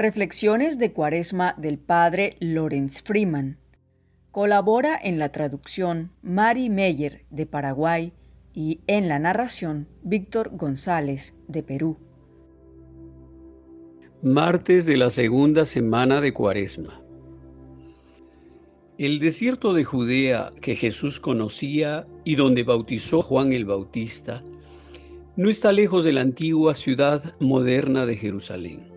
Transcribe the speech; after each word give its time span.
Reflexiones 0.00 0.78
de 0.78 0.94
Cuaresma 0.94 1.54
del 1.58 1.76
Padre 1.76 2.38
Lorenz 2.40 3.02
Freeman. 3.02 3.58
Colabora 4.30 4.98
en 4.98 5.18
la 5.18 5.30
traducción 5.30 6.10
Mari 6.22 6.70
Meyer 6.70 7.26
de 7.28 7.44
Paraguay 7.44 8.14
y 8.54 8.80
en 8.86 9.08
la 9.08 9.18
narración 9.18 9.88
Víctor 10.02 10.56
González 10.56 11.34
de 11.48 11.62
Perú. 11.62 11.98
Martes 14.22 14.86
de 14.86 14.96
la 14.96 15.10
segunda 15.10 15.66
semana 15.66 16.22
de 16.22 16.32
Cuaresma. 16.32 17.02
El 18.96 19.18
desierto 19.18 19.74
de 19.74 19.84
Judea 19.84 20.50
que 20.62 20.76
Jesús 20.76 21.20
conocía 21.20 22.06
y 22.24 22.36
donde 22.36 22.62
bautizó 22.62 23.20
Juan 23.20 23.52
el 23.52 23.66
Bautista 23.66 24.42
no 25.36 25.50
está 25.50 25.72
lejos 25.72 26.04
de 26.04 26.14
la 26.14 26.22
antigua 26.22 26.72
ciudad 26.72 27.34
moderna 27.38 28.06
de 28.06 28.16
Jerusalén 28.16 28.89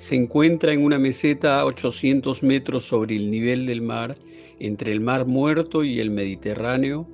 se 0.00 0.16
encuentra 0.16 0.72
en 0.72 0.82
una 0.82 0.98
meseta 0.98 1.60
a 1.60 1.66
800 1.66 2.42
metros 2.42 2.84
sobre 2.84 3.16
el 3.16 3.28
nivel 3.28 3.66
del 3.66 3.82
mar, 3.82 4.16
entre 4.58 4.92
el 4.92 5.00
Mar 5.02 5.26
Muerto 5.26 5.84
y 5.84 6.00
el 6.00 6.10
Mediterráneo, 6.10 7.06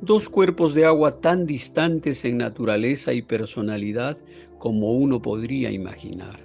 dos 0.00 0.30
cuerpos 0.30 0.72
de 0.72 0.86
agua 0.86 1.20
tan 1.20 1.44
distantes 1.44 2.24
en 2.24 2.38
naturaleza 2.38 3.12
y 3.12 3.20
personalidad 3.20 4.16
como 4.56 4.94
uno 4.94 5.20
podría 5.20 5.70
imaginar. 5.70 6.40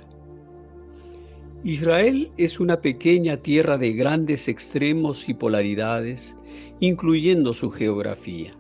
Israel 1.64 2.30
es 2.36 2.60
una 2.60 2.82
pequeña 2.82 3.38
tierra 3.38 3.78
de 3.78 3.94
grandes 3.94 4.50
extremos 4.50 5.30
y 5.30 5.34
polaridades, 5.34 6.36
incluyendo 6.82 7.54
su 7.54 7.72
geografía. 7.72 8.52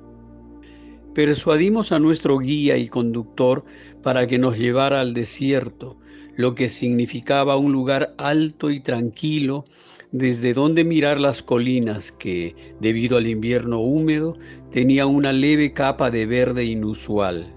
Persuadimos 1.14 1.92
a 1.92 2.00
nuestro 2.00 2.40
guía 2.40 2.78
y 2.78 2.88
conductor 2.88 3.66
para 4.02 4.26
que 4.26 4.40
nos 4.40 4.58
llevara 4.58 5.02
al 5.02 5.14
desierto, 5.14 5.98
lo 6.36 6.56
que 6.56 6.70
significaba 6.70 7.58
un 7.58 7.72
lugar 7.72 8.14
alto 8.18 8.70
y 8.70 8.80
tranquilo 8.80 9.66
desde 10.12 10.54
donde 10.54 10.84
mirar 10.84 11.20
las 11.20 11.42
colinas 11.42 12.12
que, 12.12 12.56
debido 12.80 13.18
al 13.18 13.28
invierno 13.28 13.80
húmedo, 13.80 14.38
tenía 14.72 15.06
una 15.06 15.34
leve 15.34 15.74
capa 15.74 16.12
de 16.12 16.26
verde 16.26 16.64
inusual. 16.64 17.54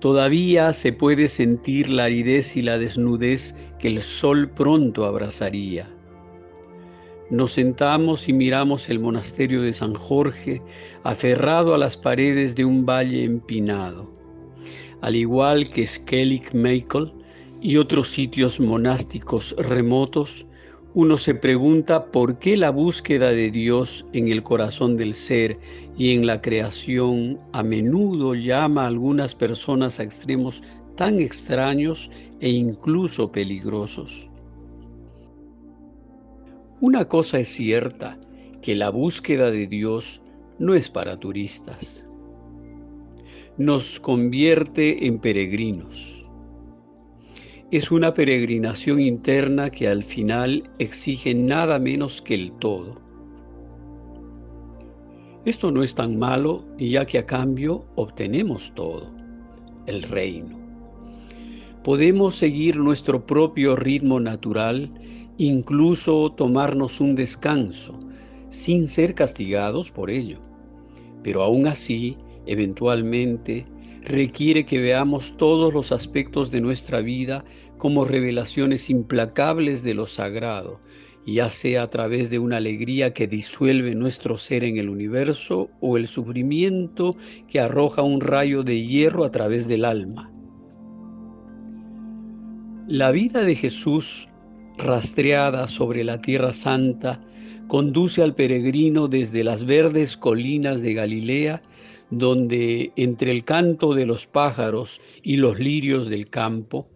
Todavía 0.00 0.72
se 0.72 0.92
puede 0.92 1.28
sentir 1.28 1.88
la 1.88 2.04
aridez 2.04 2.56
y 2.56 2.62
la 2.62 2.78
desnudez 2.78 3.54
que 3.78 3.88
el 3.88 4.02
sol 4.02 4.50
pronto 4.50 5.04
abrazaría. 5.04 5.90
Nos 7.30 7.52
sentamos 7.52 8.28
y 8.28 8.32
miramos 8.32 8.88
el 8.88 9.00
monasterio 9.00 9.62
de 9.62 9.72
San 9.72 9.94
Jorge, 9.94 10.62
aferrado 11.02 11.74
a 11.74 11.78
las 11.78 11.96
paredes 11.96 12.54
de 12.54 12.64
un 12.64 12.86
valle 12.86 13.24
empinado 13.24 14.12
al 15.00 15.14
igual 15.14 15.68
que 15.68 15.86
Skellig 15.86 16.54
Michael 16.54 17.12
y 17.60 17.76
otros 17.76 18.08
sitios 18.08 18.60
monásticos 18.60 19.54
remotos, 19.58 20.46
uno 20.94 21.16
se 21.16 21.34
pregunta 21.34 22.06
por 22.06 22.38
qué 22.38 22.56
la 22.56 22.70
búsqueda 22.70 23.30
de 23.30 23.50
Dios 23.50 24.04
en 24.12 24.28
el 24.28 24.42
corazón 24.42 24.96
del 24.96 25.14
ser 25.14 25.58
y 25.96 26.14
en 26.14 26.26
la 26.26 26.40
creación 26.40 27.38
a 27.52 27.62
menudo 27.62 28.34
llama 28.34 28.84
a 28.84 28.86
algunas 28.88 29.34
personas 29.34 30.00
a 30.00 30.02
extremos 30.02 30.62
tan 30.96 31.20
extraños 31.20 32.10
e 32.40 32.48
incluso 32.48 33.30
peligrosos. 33.30 34.28
Una 36.80 37.06
cosa 37.06 37.38
es 37.38 37.48
cierta, 37.48 38.18
que 38.62 38.74
la 38.74 38.90
búsqueda 38.90 39.50
de 39.50 39.66
Dios 39.66 40.20
no 40.58 40.74
es 40.74 40.88
para 40.88 41.18
turistas 41.18 42.07
nos 43.58 43.98
convierte 43.98 45.04
en 45.08 45.18
peregrinos. 45.18 46.22
Es 47.72 47.90
una 47.90 48.14
peregrinación 48.14 49.00
interna 49.00 49.68
que 49.68 49.88
al 49.88 50.04
final 50.04 50.70
exige 50.78 51.34
nada 51.34 51.80
menos 51.80 52.22
que 52.22 52.36
el 52.36 52.52
todo. 52.52 53.00
Esto 55.44 55.72
no 55.72 55.82
es 55.82 55.92
tan 55.92 56.20
malo, 56.20 56.64
ya 56.78 57.04
que 57.04 57.18
a 57.18 57.26
cambio 57.26 57.84
obtenemos 57.96 58.72
todo, 58.76 59.10
el 59.86 60.04
reino. 60.04 60.56
Podemos 61.82 62.36
seguir 62.36 62.76
nuestro 62.76 63.26
propio 63.26 63.74
ritmo 63.74 64.20
natural, 64.20 64.88
incluso 65.36 66.30
tomarnos 66.30 67.00
un 67.00 67.16
descanso, 67.16 67.98
sin 68.50 68.86
ser 68.86 69.16
castigados 69.16 69.90
por 69.90 70.10
ello. 70.10 70.38
Pero 71.24 71.42
aún 71.42 71.66
así, 71.66 72.16
eventualmente 72.48 73.66
requiere 74.02 74.64
que 74.64 74.80
veamos 74.80 75.36
todos 75.36 75.72
los 75.72 75.92
aspectos 75.92 76.50
de 76.50 76.60
nuestra 76.60 77.00
vida 77.00 77.44
como 77.76 78.04
revelaciones 78.04 78.90
implacables 78.90 79.82
de 79.82 79.94
lo 79.94 80.06
sagrado, 80.06 80.80
ya 81.26 81.50
sea 81.50 81.82
a 81.82 81.90
través 81.90 82.30
de 82.30 82.38
una 82.38 82.56
alegría 82.56 83.12
que 83.12 83.26
disuelve 83.26 83.94
nuestro 83.94 84.38
ser 84.38 84.64
en 84.64 84.78
el 84.78 84.88
universo 84.88 85.68
o 85.80 85.98
el 85.98 86.06
sufrimiento 86.06 87.16
que 87.48 87.60
arroja 87.60 88.02
un 88.02 88.20
rayo 88.20 88.62
de 88.62 88.82
hierro 88.82 89.24
a 89.24 89.30
través 89.30 89.68
del 89.68 89.84
alma. 89.84 90.32
La 92.86 93.10
vida 93.10 93.42
de 93.42 93.54
Jesús, 93.54 94.30
rastreada 94.78 95.68
sobre 95.68 96.02
la 96.04 96.18
tierra 96.18 96.54
santa, 96.54 97.20
conduce 97.68 98.22
al 98.22 98.34
peregrino 98.34 99.06
desde 99.06 99.44
las 99.44 99.64
verdes 99.64 100.16
colinas 100.16 100.82
de 100.82 100.94
Galilea 100.94 101.62
donde 102.10 102.92
entre 102.96 103.30
el 103.30 103.44
canto 103.44 103.94
de 103.94 104.06
los 104.06 104.26
pájaros 104.26 105.00
y 105.22 105.36
los 105.36 105.58
lirios 105.58 106.08
del 106.08 106.28
campo, 106.28 106.88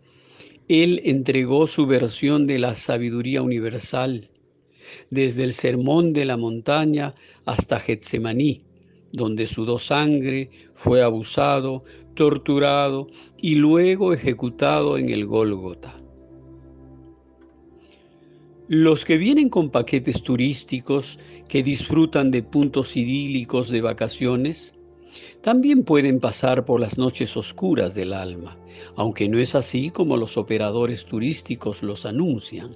él 0.68 1.02
entregó 1.04 1.66
su 1.66 1.86
versión 1.86 2.46
de 2.46 2.58
la 2.58 2.74
sabiduría 2.74 3.42
universal, 3.42 4.30
desde 5.10 5.44
el 5.44 5.52
sermón 5.52 6.12
de 6.12 6.24
la 6.24 6.36
montaña 6.36 7.14
hasta 7.44 7.80
Getsemaní, 7.80 8.62
donde 9.12 9.46
sudó 9.46 9.78
sangre, 9.78 10.48
fue 10.72 11.02
abusado, 11.02 11.84
torturado 12.14 13.08
y 13.36 13.56
luego 13.56 14.12
ejecutado 14.12 14.96
en 14.96 15.10
el 15.10 15.26
Gólgota. 15.26 16.01
Los 18.74 19.04
que 19.04 19.18
vienen 19.18 19.50
con 19.50 19.68
paquetes 19.68 20.22
turísticos 20.22 21.18
que 21.46 21.62
disfrutan 21.62 22.30
de 22.30 22.42
puntos 22.42 22.96
idílicos 22.96 23.68
de 23.68 23.82
vacaciones, 23.82 24.72
también 25.42 25.84
pueden 25.84 26.20
pasar 26.20 26.64
por 26.64 26.80
las 26.80 26.96
noches 26.96 27.36
oscuras 27.36 27.94
del 27.94 28.14
alma, 28.14 28.56
aunque 28.96 29.28
no 29.28 29.38
es 29.38 29.54
así 29.54 29.90
como 29.90 30.16
los 30.16 30.38
operadores 30.38 31.04
turísticos 31.04 31.82
los 31.82 32.06
anuncian. 32.06 32.70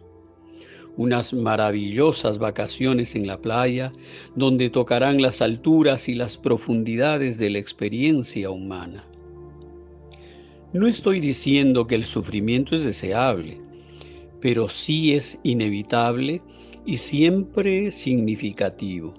Unas 0.99 1.33
maravillosas 1.33 2.37
vacaciones 2.37 3.17
en 3.17 3.27
la 3.27 3.41
playa, 3.41 3.91
donde 4.35 4.69
tocarán 4.69 5.23
las 5.23 5.41
alturas 5.41 6.11
y 6.11 6.15
las 6.15 6.37
profundidades 6.37 7.39
de 7.39 7.49
la 7.49 7.59
experiencia 7.59 8.51
humana. 8.51 9.03
No 10.75 10.89
estoy 10.89 11.21
diciendo 11.21 11.87
que 11.87 11.95
el 11.95 12.05
sufrimiento 12.05 12.75
es 12.75 12.85
deseable, 12.85 13.63
pero 14.41 14.69
sí 14.69 15.15
es 15.15 15.39
inevitable 15.43 16.43
y 16.85 16.99
siempre 16.99 17.91
significativo. 17.91 19.15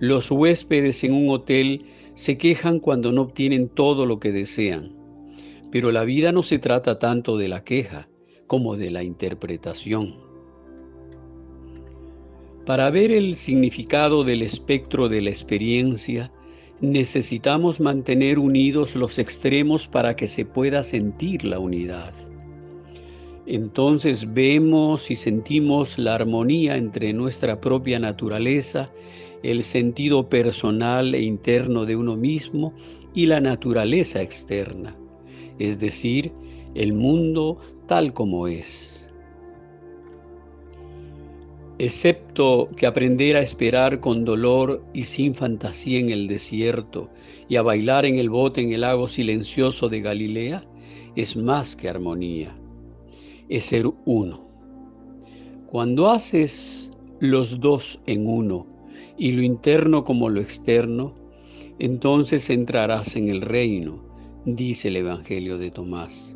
Los 0.00 0.30
huéspedes 0.30 1.04
en 1.04 1.14
un 1.14 1.30
hotel 1.30 1.84
se 2.14 2.36
quejan 2.36 2.80
cuando 2.80 3.12
no 3.12 3.22
obtienen 3.22 3.68
todo 3.68 4.06
lo 4.06 4.20
que 4.20 4.32
desean, 4.32 4.92
pero 5.70 5.92
la 5.92 6.04
vida 6.04 6.32
no 6.32 6.42
se 6.42 6.58
trata 6.58 6.98
tanto 6.98 7.36
de 7.36 7.48
la 7.48 7.64
queja 7.64 8.08
como 8.46 8.76
de 8.76 8.90
la 8.90 9.02
interpretación. 9.02 10.16
Para 12.66 12.90
ver 12.90 13.12
el 13.12 13.36
significado 13.36 14.24
del 14.24 14.42
espectro 14.42 15.08
de 15.08 15.20
la 15.20 15.30
experiencia, 15.30 16.32
necesitamos 16.80 17.80
mantener 17.80 18.38
unidos 18.38 18.94
los 18.96 19.18
extremos 19.18 19.86
para 19.86 20.16
que 20.16 20.26
se 20.26 20.44
pueda 20.44 20.82
sentir 20.82 21.44
la 21.44 21.58
unidad. 21.58 22.14
Entonces 23.46 24.32
vemos 24.32 25.10
y 25.10 25.14
sentimos 25.16 25.98
la 25.98 26.14
armonía 26.14 26.76
entre 26.76 27.12
nuestra 27.12 27.60
propia 27.60 27.98
naturaleza 27.98 28.90
el 29.42 29.62
sentido 29.62 30.30
personal 30.30 31.14
e 31.14 31.20
interno 31.20 31.84
de 31.84 31.96
uno 31.96 32.16
mismo 32.16 32.72
y 33.14 33.26
la 33.26 33.40
naturaleza 33.40 34.22
externa, 34.22 34.96
es 35.58 35.78
decir, 35.78 36.32
el 36.74 36.94
mundo 36.94 37.58
tal 37.86 38.14
como 38.14 38.48
es. 38.48 39.10
Excepto 41.78 42.70
que 42.76 42.86
aprender 42.86 43.36
a 43.36 43.42
esperar 43.42 44.00
con 44.00 44.24
dolor 44.24 44.82
y 44.94 45.02
sin 45.02 45.34
fantasía 45.34 45.98
en 45.98 46.08
el 46.08 46.26
desierto 46.26 47.10
y 47.48 47.56
a 47.56 47.62
bailar 47.62 48.06
en 48.06 48.18
el 48.18 48.30
bote 48.30 48.62
en 48.62 48.72
el 48.72 48.80
lago 48.80 49.08
silencioso 49.08 49.90
de 49.90 50.00
Galilea, 50.00 50.64
es 51.16 51.36
más 51.36 51.76
que 51.76 51.88
armonía, 51.88 52.56
es 53.48 53.64
ser 53.64 53.86
uno. 54.04 54.46
Cuando 55.66 56.10
haces 56.10 56.90
los 57.20 57.60
dos 57.60 58.00
en 58.06 58.28
uno, 58.28 58.66
y 59.16 59.32
lo 59.32 59.42
interno 59.42 60.04
como 60.04 60.28
lo 60.28 60.40
externo, 60.40 61.14
entonces 61.78 62.50
entrarás 62.50 63.16
en 63.16 63.28
el 63.28 63.42
reino, 63.42 64.02
dice 64.44 64.88
el 64.88 64.96
Evangelio 64.96 65.58
de 65.58 65.70
Tomás. 65.70 66.34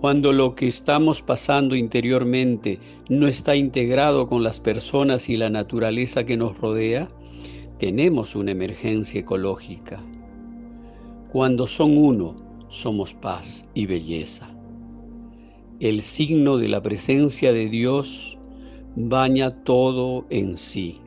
Cuando 0.00 0.32
lo 0.32 0.54
que 0.54 0.66
estamos 0.66 1.22
pasando 1.22 1.76
interiormente 1.76 2.80
no 3.08 3.28
está 3.28 3.54
integrado 3.54 4.26
con 4.26 4.42
las 4.42 4.58
personas 4.58 5.28
y 5.28 5.36
la 5.36 5.48
naturaleza 5.48 6.24
que 6.24 6.36
nos 6.36 6.58
rodea, 6.58 7.08
tenemos 7.78 8.34
una 8.34 8.50
emergencia 8.50 9.20
ecológica. 9.20 10.02
Cuando 11.30 11.66
son 11.66 11.96
uno, 11.96 12.34
somos 12.68 13.14
paz 13.14 13.64
y 13.74 13.86
belleza. 13.86 14.51
El 15.82 16.00
signo 16.00 16.58
de 16.58 16.68
la 16.68 16.80
presencia 16.80 17.52
de 17.52 17.68
Dios 17.68 18.38
baña 18.94 19.64
todo 19.64 20.26
en 20.30 20.56
sí. 20.56 21.00